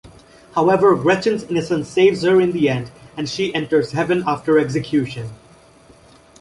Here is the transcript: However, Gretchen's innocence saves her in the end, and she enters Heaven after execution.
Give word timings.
However, 0.55 0.95
Gretchen's 0.95 1.43
innocence 1.43 1.87
saves 1.87 2.23
her 2.23 2.41
in 2.41 2.53
the 2.53 2.69
end, 2.69 2.89
and 3.15 3.29
she 3.29 3.53
enters 3.53 3.91
Heaven 3.91 4.23
after 4.25 4.57
execution. 4.57 5.29